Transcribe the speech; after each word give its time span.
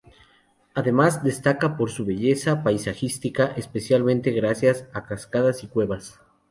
Además, 0.73 1.23
destaca 1.23 1.77
por 1.77 1.91
su 1.91 2.05
belleza 2.05 2.63
paisajística, 2.63 3.53
especialmente 3.55 4.31
gracias 4.31 4.87
a 4.93 5.05
cascadas 5.05 5.63
y 5.63 5.67
cuevas. 5.67 6.19